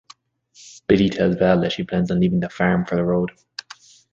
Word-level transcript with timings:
Billie 0.87 1.11
tells 1.11 1.35
Val 1.35 1.61
that 1.61 1.73
she 1.73 1.83
plans 1.83 2.09
on 2.09 2.19
leaving 2.21 2.39
The 2.39 2.49
Farm 2.49 2.87
for 2.87 2.95
the 2.95 3.05
road. 3.05 3.33